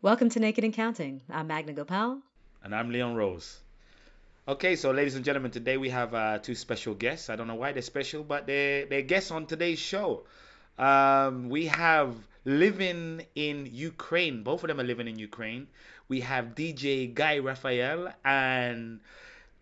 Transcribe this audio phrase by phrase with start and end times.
[0.00, 1.22] Welcome to Naked and Counting.
[1.28, 2.20] I'm Magna Gopal.
[2.62, 3.58] And I'm Leon Rose.
[4.46, 7.30] Okay, so ladies and gentlemen, today we have uh, two special guests.
[7.30, 10.22] I don't know why they're special, but they're, they're guests on today's show.
[10.78, 12.14] Um, we have
[12.44, 14.44] living in Ukraine.
[14.44, 15.66] Both of them are living in Ukraine.
[16.06, 19.00] We have DJ Guy Raphael and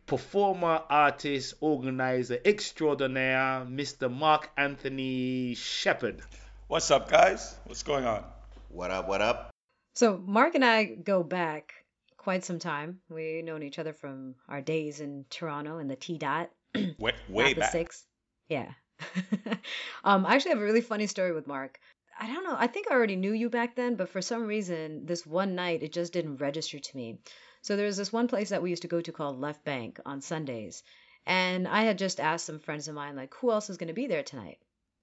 [0.05, 4.13] performer, artist, organizer extraordinaire, Mr.
[4.13, 6.21] Mark Anthony Shepard.
[6.69, 7.57] What's up, guys?
[7.65, 8.23] What's going on?
[8.69, 9.09] What up?
[9.09, 9.56] What up?
[9.97, 11.73] So, Mark and I go back
[12.19, 13.01] quite some time.
[13.09, 16.51] We've known each other from our days in Toronto in the T dot.
[16.99, 17.73] way, way back.
[17.73, 18.05] Six.
[18.47, 18.73] Yeah.
[20.05, 21.81] um, I actually have a really funny story with Mark.
[22.21, 22.55] I don't know.
[22.59, 25.83] I think I already knew you back then, but for some reason, this one night
[25.83, 27.19] it just didn't register to me.
[27.63, 29.99] So there was this one place that we used to go to called Left Bank
[30.05, 30.83] on Sundays.
[31.25, 33.95] And I had just asked some friends of mine, like, who else is going to
[33.95, 34.59] be there tonight?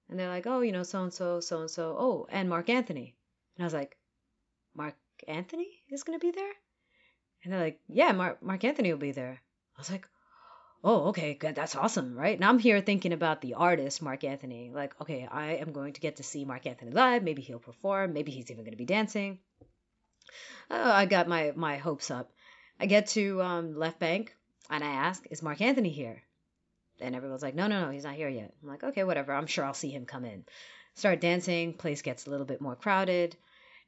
[0.08, 1.96] And they're like, oh, you know, so and so, so and so.
[1.98, 3.16] Oh, and Mark Anthony.
[3.56, 3.96] And I was like,
[4.74, 4.94] Mark
[5.28, 6.52] Anthony is going to be there?
[7.42, 9.40] And they're like, yeah, Mark, Mark Anthony will be there.
[9.76, 10.08] I was like,
[10.82, 11.54] oh, okay, good.
[11.54, 12.36] That's awesome, right?
[12.36, 14.70] And I'm here thinking about the artist, Mark Anthony.
[14.74, 17.22] Like, okay, I am going to get to see Mark Anthony live.
[17.22, 18.12] Maybe he'll perform.
[18.12, 19.38] Maybe he's even going to be dancing.
[20.70, 22.32] Oh, I got my, my hopes up.
[22.80, 24.34] I get to um, Left Bank
[24.70, 26.22] and I ask, is Mark Anthony here?
[27.00, 28.52] And everyone's like, no, no, no, he's not here yet.
[28.62, 29.32] I'm like, okay, whatever.
[29.32, 30.44] I'm sure I'll see him come in.
[30.94, 31.74] Start dancing.
[31.74, 33.36] Place gets a little bit more crowded.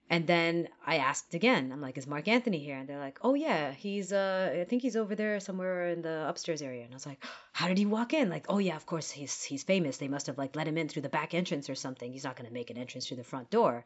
[0.09, 1.73] And then I asked again.
[1.73, 4.83] I'm like, "Is Mark Anthony here?" And they're like, "Oh yeah, he's uh, I think
[4.83, 7.87] he's over there somewhere in the upstairs area." And I was like, "How did he
[7.87, 9.97] walk in?" Like, "Oh yeah, of course he's he's famous.
[9.99, 12.13] They must have like let him in through the back entrance or something.
[12.13, 13.85] He's not gonna make an entrance through the front door."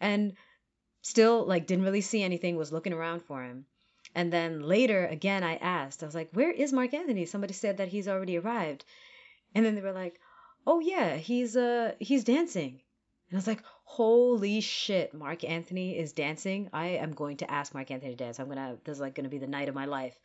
[0.00, 0.34] And
[1.02, 2.56] still like didn't really see anything.
[2.56, 3.66] Was looking around for him.
[4.14, 6.02] And then later again, I asked.
[6.02, 8.84] I was like, "Where is Mark Anthony?" Somebody said that he's already arrived.
[9.54, 10.20] And then they were like,
[10.66, 12.82] "Oh yeah, he's uh he's dancing."
[13.30, 16.68] And I was like, holy shit, Mark Anthony is dancing.
[16.72, 18.38] I am going to ask Mark Anthony to dance.
[18.38, 20.18] I'm gonna this is like gonna be the night of my life.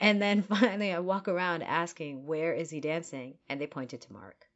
[0.00, 3.34] And then finally I walk around asking, where is he dancing?
[3.48, 4.46] And they pointed to Mark.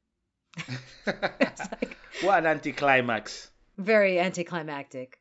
[1.07, 3.51] like, what an anticlimax.
[3.77, 5.19] Very anticlimactic.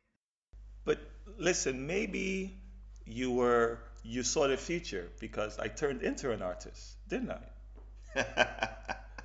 [0.84, 0.98] But
[1.38, 2.58] listen, maybe
[3.04, 8.24] you were you saw the future because I turned into an artist, didn't I?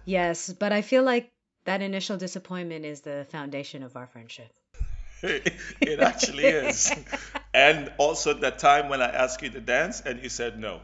[0.06, 1.31] yes, but I feel like
[1.69, 4.52] that initial disappointment is the foundation of our friendship.
[5.22, 6.91] it actually is.
[7.53, 10.79] and also that time when I asked you to dance and you said no.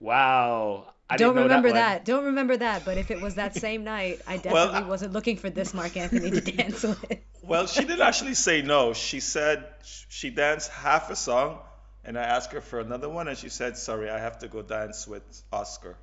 [0.00, 0.94] Wow.
[1.10, 2.86] I don't remember that, that, Don't remember that.
[2.86, 5.94] But if it was that same night, I definitely well, wasn't looking for this Mark
[5.98, 7.18] Anthony to dance with.
[7.42, 8.94] Well, she didn't actually say no.
[8.94, 9.66] She said
[10.08, 11.58] she danced half a song,
[12.02, 14.62] and I asked her for another one, and she said, "Sorry, I have to go
[14.62, 15.22] dance with
[15.52, 15.96] Oscar."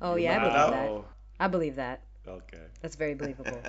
[0.00, 0.48] Oh yeah, wow.
[0.48, 1.44] I believe that.
[1.44, 2.00] I believe that.
[2.26, 2.64] Okay.
[2.80, 3.60] That's very believable.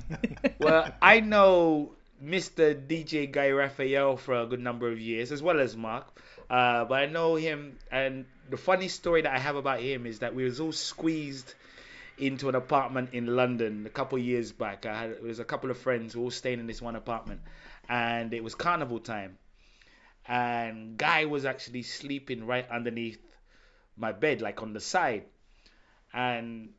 [0.60, 1.92] well, I know
[2.24, 2.74] Mr.
[2.74, 6.06] DJ Guy Raphael for a good number of years, as well as Mark.
[6.50, 10.20] Uh, but I know him, and the funny story that I have about him is
[10.20, 11.54] that we was all squeezed
[12.16, 14.86] into an apartment in London a couple years back.
[14.86, 17.40] I had there was a couple of friends who all staying in this one apartment,
[17.88, 19.38] and it was carnival time,
[20.26, 23.20] and Guy was actually sleeping right underneath
[23.96, 25.24] my bed, like on the side,
[26.12, 26.70] and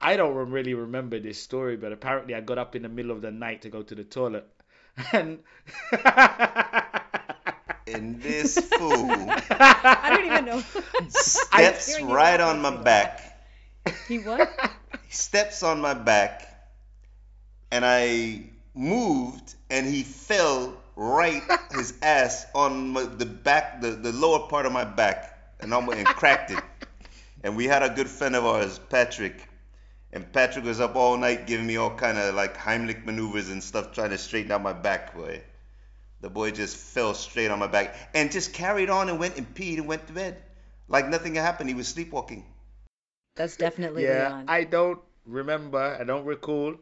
[0.00, 3.20] I don't really remember this story, but apparently I got up in the middle of
[3.20, 4.48] the night to go to the toilet,
[5.12, 5.40] and
[7.86, 8.92] and this fool,
[9.50, 10.62] I don't even know,
[11.08, 13.40] steps right on my back.
[14.06, 14.48] He what?
[15.06, 16.46] He steps on my back,
[17.72, 21.42] and I moved, and he fell right
[21.72, 25.98] his ass on my, the back, the, the lower part of my back, and almost
[25.98, 26.62] and cracked it.
[27.42, 29.47] And we had a good friend of ours, Patrick
[30.18, 33.62] and Patrick was up all night giving me all kind of like Heimlich maneuvers and
[33.62, 35.40] stuff, trying to straighten out my back, boy.
[36.20, 39.46] The boy just fell straight on my back and just carried on and went and
[39.54, 40.42] peed and went to bed.
[40.88, 41.68] Like nothing happened.
[41.68, 42.44] He was sleepwalking.
[43.36, 44.28] That's definitely yeah.
[44.28, 44.44] Leon.
[44.48, 45.96] I don't remember.
[46.00, 46.74] I don't recall.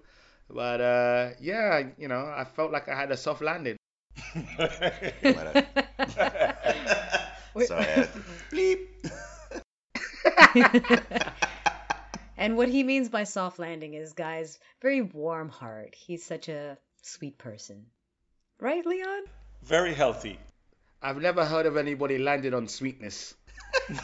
[0.48, 3.76] But uh, yeah, you know, I felt like I had a soft landing.
[7.66, 8.08] Sorry, I
[8.50, 8.86] bleep.
[12.36, 15.94] And what he means by soft landing is, guys, very warm heart.
[15.94, 17.86] He's such a sweet person.
[18.60, 19.22] Right, Leon?
[19.62, 20.38] Very healthy.
[21.02, 23.34] I've never heard of anybody landed on sweetness.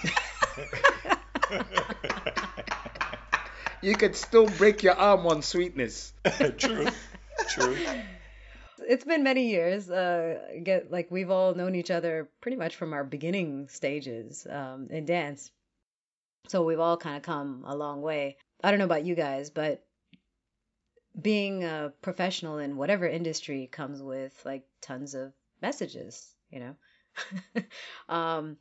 [3.82, 6.12] you could still break your arm on sweetness.
[6.58, 6.88] True.
[7.48, 7.76] True.
[8.78, 9.90] It's been many years.
[9.90, 14.88] Uh, get like we've all known each other pretty much from our beginning stages um,
[14.90, 15.50] in dance.
[16.48, 18.36] So we've all kind of come a long way.
[18.62, 19.84] I don't know about you guys, but
[21.20, 27.64] being a professional in whatever industry comes with like tons of messages, you know.
[28.08, 28.56] um,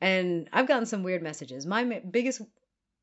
[0.00, 1.66] and I've gotten some weird messages.
[1.66, 2.42] My biggest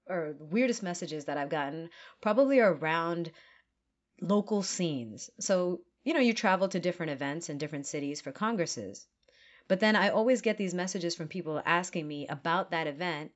[0.08, 1.90] or weirdest messages that I've gotten
[2.22, 3.32] probably are around
[4.22, 5.30] local scenes.
[5.40, 9.06] So, you know, you travel to different events in different cities for congresses.
[9.68, 13.32] But then I always get these messages from people asking me about that event,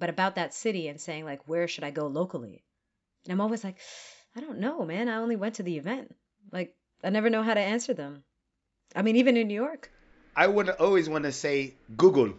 [0.00, 2.64] but about that city and saying, like, where should I go locally?
[3.24, 3.76] And I'm always like,
[4.34, 5.08] I don't know, man.
[5.08, 6.16] I only went to the event.
[6.50, 6.74] Like,
[7.04, 8.24] I never know how to answer them.
[8.96, 9.90] I mean, even in New York.
[10.34, 12.32] I would always want to say Google.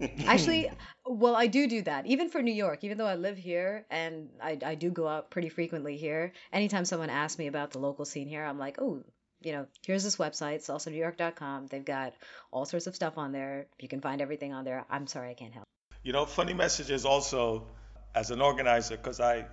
[0.26, 0.70] Actually,
[1.04, 2.06] well, I do do that.
[2.06, 5.30] Even for New York, even though I live here and I, I do go out
[5.30, 9.02] pretty frequently here, anytime someone asks me about the local scene here, I'm like, oh,
[9.42, 11.66] you know, here's this website, salsanewyork.com.
[11.66, 12.14] They've got
[12.50, 13.66] all sorts of stuff on there.
[13.78, 14.84] You can find everything on there.
[14.88, 15.66] I'm sorry I can't help.
[16.02, 17.66] You know, funny messages also
[18.14, 19.46] as an organizer, because I,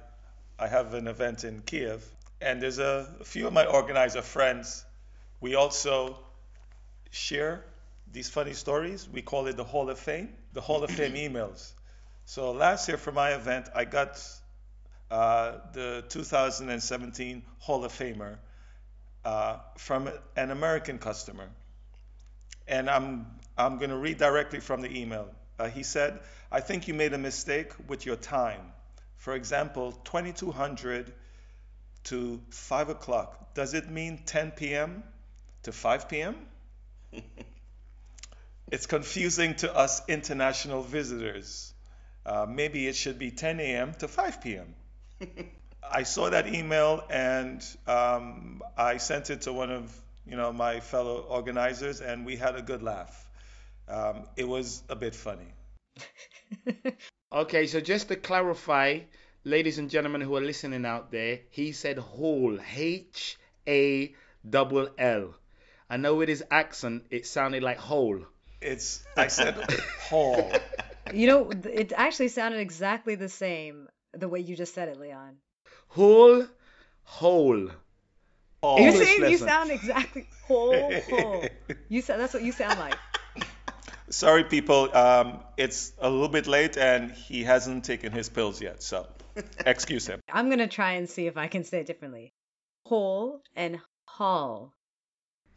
[0.57, 2.03] I have an event in Kiev,
[2.41, 4.85] and there's a, a few of my organizer friends.
[5.41, 6.17] We also
[7.11, 7.63] share
[8.11, 9.07] these funny stories.
[9.11, 11.73] We call it the Hall of Fame, the Hall of Fame emails.
[12.25, 14.21] So last year for my event, I got
[15.11, 18.37] uh, the 2017 Hall of Famer
[19.25, 21.49] uh, from an American customer.
[22.67, 23.27] And I'm,
[23.57, 25.29] I'm going to read directly from the email.
[25.59, 26.19] Uh, he said,
[26.51, 28.61] I think you made a mistake with your time.
[29.17, 31.13] For example, 2200
[32.05, 33.53] to 5 o'clock.
[33.53, 35.03] Does it mean 10 p.m.
[35.63, 36.35] to 5 p.m.?
[38.71, 41.73] it's confusing to us international visitors.
[42.25, 43.93] Uh, maybe it should be 10 a.m.
[43.95, 44.75] to 5 p.m.
[45.91, 50.81] I saw that email and um, I sent it to one of you know my
[50.81, 53.26] fellow organizers, and we had a good laugh.
[53.87, 55.53] Um, it was a bit funny.
[57.31, 58.99] okay, so just to clarify,
[59.43, 63.37] ladies and gentlemen who are listening out there, he said whole, H
[63.67, 64.13] A
[64.47, 65.33] double L.
[65.89, 68.25] I know with his accent, it sounded like whole.
[68.61, 69.55] It's I said
[70.09, 70.51] whole.
[71.13, 75.37] You know, it actually sounded exactly the same the way you just said it, Leon.
[75.89, 76.45] Whole,
[77.03, 77.69] whole.
[78.63, 78.77] Oh.
[78.79, 81.45] You English see, you sound exactly whole, whole.
[81.89, 82.95] You said that's what you sound like.
[84.09, 84.95] Sorry, people.
[84.95, 89.07] Um, it's a little bit late, and he hasn't taken his pills yet, so
[89.65, 90.19] excuse him.
[90.31, 92.33] I'm gonna try and see if I can say it differently.
[92.85, 94.73] Whole and hall.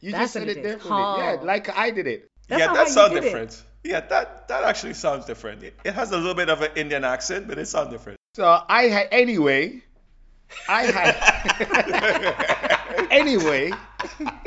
[0.01, 0.73] You That's just said what it it is.
[0.75, 1.03] differently.
[1.03, 2.29] Yeah, like I did it.
[2.49, 3.27] That's yeah, that sounds did it.
[3.27, 3.63] different.
[3.85, 5.63] Yeah, that that actually sounds different.
[5.63, 8.19] It, it has a little bit of an Indian accent, but it sounds different.
[8.35, 9.83] So I had anyway.
[10.69, 13.73] I had anyway.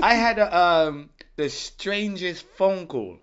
[0.02, 3.20] I had a, um the strangest phone call,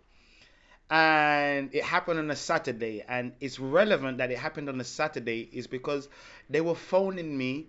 [0.91, 3.05] and it happened on a Saturday.
[3.07, 6.09] And it's relevant that it happened on a Saturday is because
[6.51, 7.69] they were phoning me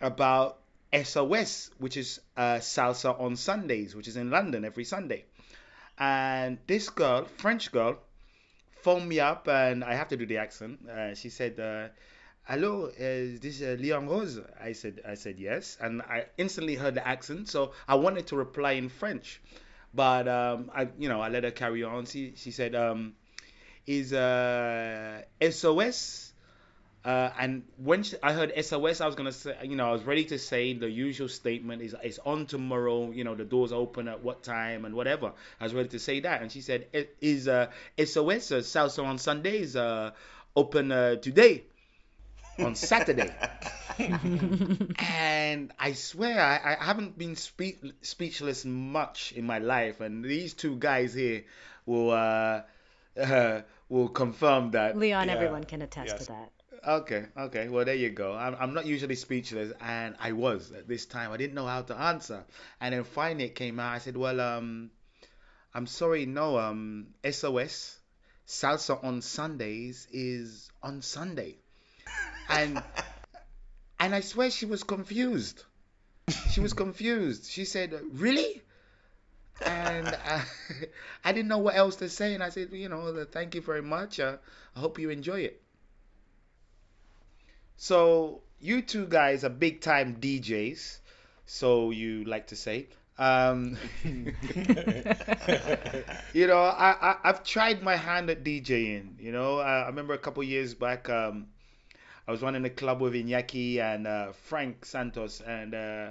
[0.00, 0.58] about
[0.92, 5.24] SOS, which is uh, salsa on Sundays, which is in London every Sunday.
[5.98, 7.98] And this girl, French girl,
[8.82, 10.88] phoned me up, and I have to do the accent.
[10.88, 11.88] Uh, she said, uh,
[12.44, 16.94] "Hello, is this uh, Leon Rose?" I said, "I said yes," and I instantly heard
[16.94, 19.40] the accent, so I wanted to reply in French,
[19.94, 22.06] but um, I, you know, I let her carry on.
[22.06, 23.14] She she said, um,
[23.86, 26.32] "Is uh, SOS?"
[27.04, 30.04] Uh, and when she, I heard SOS, I was gonna say, you know, I was
[30.04, 33.10] ready to say the usual statement is it's on tomorrow.
[33.12, 35.32] You know, the doors open at what time and whatever.
[35.60, 36.86] I was ready to say that, and she said,
[37.20, 37.68] "Is uh,
[37.98, 40.10] SOS uh, Salsa on Sundays uh,
[40.56, 41.64] open uh, today
[42.58, 43.30] on Saturday?"
[44.98, 50.54] and I swear I, I haven't been spe- speechless much in my life, and these
[50.54, 51.44] two guys here
[51.86, 52.62] will uh,
[53.20, 54.96] uh, will confirm that.
[54.96, 55.34] Leon, Yeah.
[55.34, 56.26] everyone can attest Yes.
[56.26, 56.52] to that.
[56.86, 57.68] Okay, okay.
[57.68, 58.34] Well, there you go.
[58.34, 61.32] I'm, I'm not usually speechless, and I was at this time.
[61.32, 62.44] I didn't know how to answer,
[62.80, 63.92] and then finally it came out.
[63.94, 64.90] I said, "Well, um,
[65.74, 67.98] I'm sorry, no, um, SOS
[68.46, 71.56] salsa on Sundays is on Sunday,"
[72.48, 72.82] and
[74.00, 75.64] and I swear she was confused.
[76.50, 77.46] She was confused.
[77.50, 78.62] She said, "Really?"
[79.64, 80.40] And uh,
[81.24, 83.82] I didn't know what else to say, and I said, "You know, thank you very
[83.82, 84.20] much.
[84.20, 84.38] Uh,
[84.76, 85.62] I hope you enjoy it."
[87.76, 91.00] So you two guys are big time DJs,
[91.46, 92.88] so you like to say.
[93.18, 93.76] Um,
[96.32, 99.20] you know, I, I I've tried my hand at DJing.
[99.20, 101.48] You know, I, I remember a couple years back, um,
[102.28, 106.10] I was running a club with Iñaki and uh, Frank Santos, and uh,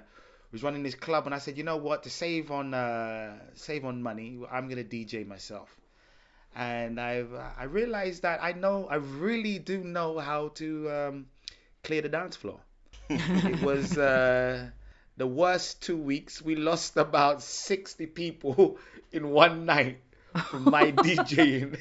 [0.52, 3.86] was running this club, and I said, you know what, to save on uh, save
[3.86, 5.70] on money, I'm gonna DJ myself.
[6.56, 11.26] And I've I realized that I know I really do know how to um,
[11.84, 12.60] clear the dance floor.
[13.10, 14.72] it was uh,
[15.18, 16.42] the worst two weeks.
[16.42, 18.80] We lost about 60 people
[19.12, 20.00] in one night
[20.50, 21.78] from my DJing.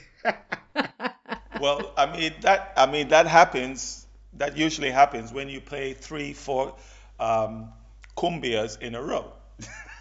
[1.58, 4.05] Well, I mean that I mean that happens.
[4.38, 6.74] That usually happens when you play three, four
[7.18, 7.72] um,
[8.16, 9.32] cumbias in a row.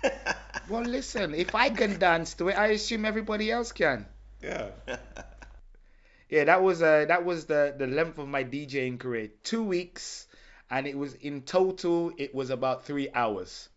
[0.69, 4.05] well, listen, if I can dance to it, I assume everybody else can.
[4.41, 4.69] Yeah.
[6.29, 9.29] Yeah, that was uh that was the the length of my DJing career.
[9.43, 10.27] Two weeks,
[10.69, 13.69] and it was in total it was about three hours,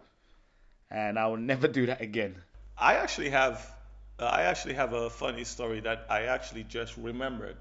[0.91, 2.43] and I will never do that again.
[2.79, 3.75] I actually have
[4.19, 7.57] uh, I actually have a funny story that I actually just remembered.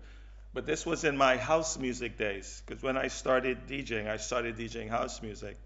[0.53, 4.57] But this was in my house music days because when I started DJing, I started
[4.57, 5.57] DJing house music.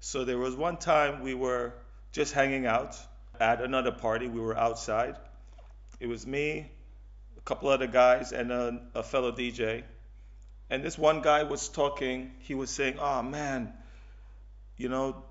[0.00, 1.74] So there was one time we were
[2.12, 2.96] just hanging out
[3.38, 4.28] at another party.
[4.28, 5.16] We were outside.
[6.00, 6.70] It was me,
[7.36, 9.82] a couple other guys, and a, a fellow DJ.
[10.70, 12.32] And this one guy was talking.
[12.40, 13.72] He was saying, "Oh man,
[14.76, 15.22] you know,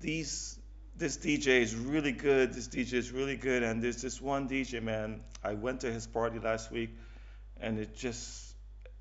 [0.00, 0.58] these
[0.96, 2.52] this DJ is really good.
[2.52, 3.62] This DJ is really good.
[3.62, 5.22] And there's this one DJ man.
[5.42, 6.90] I went to his party last week,
[7.60, 8.54] and it just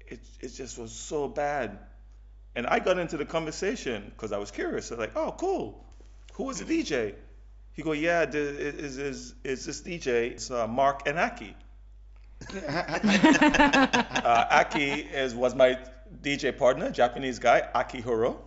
[0.08, 1.80] it it just was so bad.
[2.56, 4.92] And I got into the conversation because I was curious.
[4.92, 5.84] I was like, oh, cool.
[6.34, 7.16] Who was the DJ?
[7.74, 10.32] He go, yeah, the, is is is this DJ?
[10.32, 11.56] It's uh, Mark and Aki.
[14.24, 15.78] Uh, Aki is was my
[16.22, 18.40] DJ partner, Japanese guy, Aki Hiro.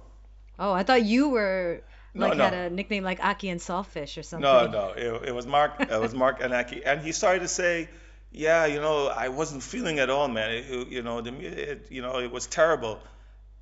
[0.58, 1.82] Oh, I thought you were
[2.14, 2.44] like no.
[2.44, 4.42] had a nickname like Aki and Sawfish or something.
[4.42, 5.80] No, no, it, it was Mark.
[5.80, 7.88] It was Mark Anaki, and he started to say,
[8.36, 10.50] "Yeah, you know, I wasn't feeling at all, man.
[10.52, 11.32] It, you know, the
[11.72, 13.00] it, you know, it was terrible."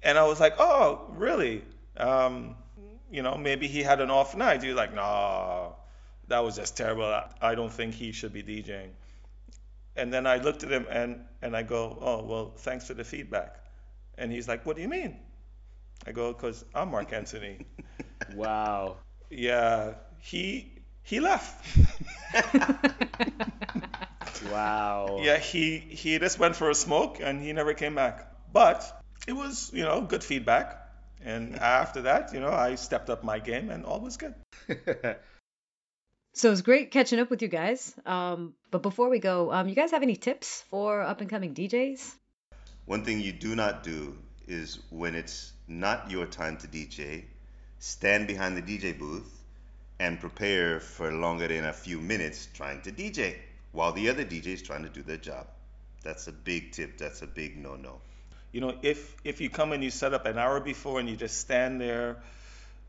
[0.03, 1.65] And I was like, "Oh, really?
[1.97, 2.57] Um,
[3.11, 5.77] you know, maybe he had an off night." He was like, "No,
[6.29, 7.05] that was just terrible.
[7.07, 8.91] I, I don't think he should be DJing."
[9.97, 13.05] And then I looked at him and and I go, "Oh, well, thanks for the
[13.05, 13.57] feedback."
[14.19, 15.19] And he's like, "What do you mean?"
[16.07, 17.67] I go, "Cause I'm Mark Anthony."
[18.35, 18.99] Wow.
[19.31, 21.65] Yeah, he he left.
[24.55, 25.19] Wow.
[25.23, 28.31] yeah, he he just went for a smoke and he never came back.
[28.53, 28.85] But
[29.27, 30.81] it was, you know, good feedback.
[31.25, 34.35] And after that, you know, I stepped up my game and all was good.
[36.37, 37.95] So it's great catching up with you guys.
[38.05, 41.55] Um, but before we go, um, you guys have any tips for up and coming
[41.55, 42.13] DJs?
[42.87, 44.19] One thing you do not do
[44.49, 47.27] is when it's not your time to DJ,
[47.79, 49.45] stand behind the DJ booth
[50.01, 53.37] and prepare for longer than a few minutes trying to DJ
[53.75, 55.49] while the other DJ is trying to do their job.
[56.03, 56.97] That's a big tip.
[56.97, 58.01] That's a big no no.
[58.53, 61.17] You know, if if you come and you set up an hour before and you
[61.17, 62.23] just stand there,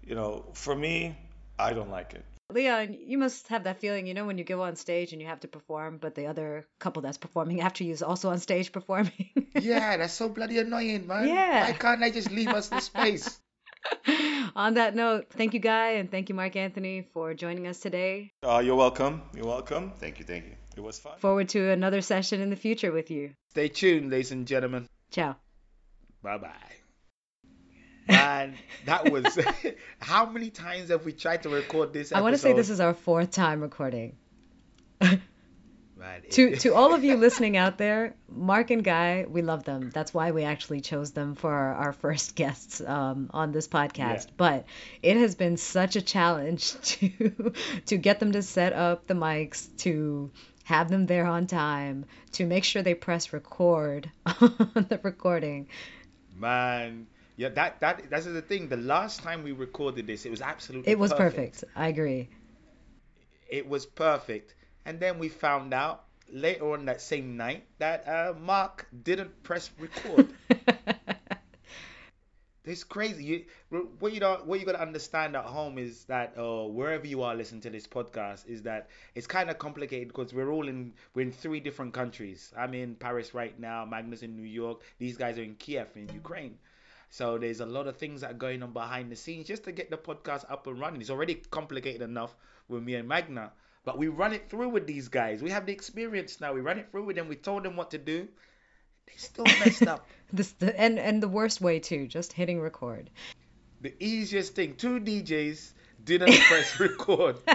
[0.05, 1.17] you know, for me,
[1.57, 2.23] I don't like it.
[2.51, 5.27] Leon, you must have that feeling, you know, when you go on stage and you
[5.27, 8.71] have to perform, but the other couple that's performing after you is also on stage
[8.79, 9.29] performing.
[9.59, 11.27] yeah, that's so bloody annoying, man.
[11.27, 11.65] Yeah.
[11.65, 13.39] Why can't they just leave us the space?
[14.55, 18.31] on that note, thank you, Guy, and thank you, Mark Anthony, for joining us today.
[18.43, 19.23] Uh, you're welcome.
[19.35, 19.91] You're welcome.
[19.97, 20.55] Thank you, thank you.
[20.75, 21.13] It was fun.
[21.19, 23.31] Forward to another session in the future with you.
[23.51, 24.87] Stay tuned, ladies and gentlemen.
[25.11, 25.35] Ciao.
[26.21, 26.49] Bye bye.
[28.07, 28.55] Man,
[28.85, 29.39] that was.
[29.99, 32.11] how many times have we tried to record this?
[32.11, 34.15] I want to say this is our fourth time recording.
[35.01, 35.19] Man,
[36.23, 39.89] it- to to all of you listening out there, Mark and Guy, we love them.
[39.91, 44.25] That's why we actually chose them for our, our first guests um, on this podcast.
[44.27, 44.33] Yeah.
[44.37, 44.65] But
[45.01, 47.53] it has been such a challenge to
[47.87, 50.31] to get them to set up the mics, to
[50.65, 55.67] have them there on time, to make sure they press record on the recording.
[56.35, 57.07] Man,
[57.37, 58.67] yeah, that that that's the thing.
[58.67, 60.91] The last time we recorded this, it was absolutely.
[60.91, 61.63] It was perfect.
[61.75, 62.29] I agree.
[63.47, 64.55] It was perfect,
[64.85, 69.69] and then we found out later on that same night that uh, Mark didn't press
[69.79, 70.27] record.
[72.65, 73.23] It's crazy.
[73.23, 73.45] You,
[73.99, 77.35] what you don't, what you gotta understand at home is that, uh, wherever you are
[77.35, 81.21] listening to this podcast, is that it's kind of complicated because we're all in, we're
[81.21, 82.51] in three different countries.
[82.57, 83.85] I'm in Paris right now.
[83.85, 84.81] Magna's in New York.
[84.97, 86.57] These guys are in Kiev in Ukraine.
[87.09, 89.71] So there's a lot of things that are going on behind the scenes just to
[89.71, 91.01] get the podcast up and running.
[91.01, 92.35] It's already complicated enough
[92.67, 93.51] with me and Magna,
[93.85, 95.41] but we run it through with these guys.
[95.43, 96.51] We have the experience now.
[96.53, 97.27] We run it through with them.
[97.27, 98.27] We told them what to do.
[99.07, 100.07] They still messed up.
[100.33, 103.11] This the, and and the worst way too, just hitting record.
[103.81, 105.71] The easiest thing, two DJs
[106.03, 107.37] didn't press record.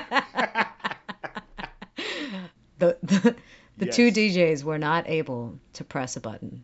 [2.78, 3.34] the the,
[3.76, 6.62] the two DJs were not able to press a button.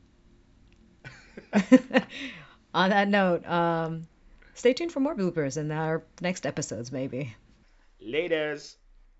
[2.72, 4.06] On that note, um,
[4.54, 7.34] stay tuned for more bloopers in our next episodes, maybe.
[8.00, 8.76] Laters.